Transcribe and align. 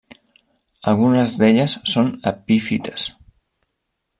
Algunes 0.91 1.35
d'elles 1.41 1.75
són 1.93 2.09
epífites. 2.33 3.07